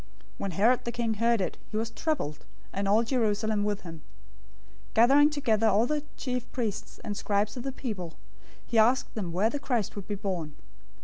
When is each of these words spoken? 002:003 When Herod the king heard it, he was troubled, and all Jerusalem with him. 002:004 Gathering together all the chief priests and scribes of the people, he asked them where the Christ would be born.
002:003 0.01 0.07
When 0.39 0.51
Herod 0.51 0.83
the 0.83 0.91
king 0.91 1.13
heard 1.13 1.41
it, 1.41 1.57
he 1.69 1.77
was 1.77 1.91
troubled, 1.91 2.43
and 2.73 2.87
all 2.87 3.03
Jerusalem 3.03 3.63
with 3.63 3.81
him. 3.81 4.01
002:004 4.95 4.95
Gathering 4.95 5.29
together 5.29 5.67
all 5.67 5.85
the 5.85 6.03
chief 6.17 6.51
priests 6.51 6.97
and 7.03 7.15
scribes 7.15 7.55
of 7.55 7.61
the 7.61 7.71
people, 7.71 8.15
he 8.65 8.79
asked 8.79 9.13
them 9.13 9.31
where 9.31 9.51
the 9.51 9.59
Christ 9.59 9.95
would 9.95 10.07
be 10.07 10.15
born. 10.15 10.55